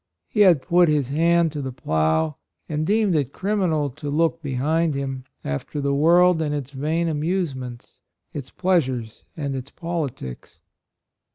He 0.27 0.39
had 0.39 0.63
put 0.63 0.89
his 0.89 1.09
hand 1.09 1.51
to 1.51 1.61
the 1.61 1.71
plough, 1.71 2.37
and 2.67 2.87
deemed 2.87 3.13
it 3.13 3.31
crim 3.31 3.59
inal 3.59 3.95
"to 3.97 4.09
look 4.09 4.41
behind 4.41 4.95
him" 4.95 5.25
after 5.45 5.79
the 5.79 5.93
world 5.93 6.41
and 6.41 6.55
its 6.55 6.71
vain 6.71 7.07
amusements— 7.07 7.99
its 8.33 8.49
pleasures 8.49 9.25
and 9.37 9.55
its 9.55 9.69
politics. 9.69 10.59